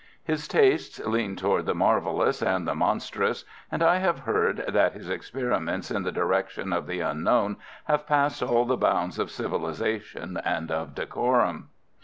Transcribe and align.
His 0.23 0.47
tastes 0.47 0.97
leaned 1.05 1.37
toward 1.37 1.67
the 1.67 1.75
marvellous 1.75 2.41
and 2.41 2.67
the 2.67 2.73
monstrous, 2.73 3.45
and 3.71 3.83
I 3.83 3.97
have 3.97 4.21
heard 4.21 4.65
that 4.67 4.93
his 4.93 5.07
experiments 5.07 5.91
in 5.91 6.01
the 6.01 6.11
direction 6.11 6.73
of 6.73 6.87
the 6.87 7.01
unknown 7.01 7.57
have 7.83 8.07
passed 8.07 8.41
all 8.41 8.65
the 8.65 8.77
bounds 8.77 9.19
of 9.19 9.29
civilization 9.29 10.41
and 10.43 10.71
of 10.71 10.95
decorum. 10.95 11.69